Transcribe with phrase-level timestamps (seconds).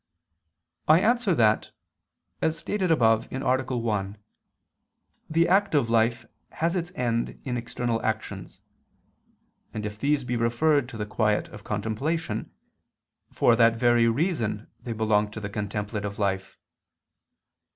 [0.87, 1.69] I answer that,
[2.41, 3.63] As stated above (A.
[3.77, 4.17] 1),
[5.29, 8.61] the active life has its end in external actions:
[9.75, 12.49] and if these be referred to the quiet of contemplation,
[13.29, 16.57] for that very reason they belong to the contemplative life.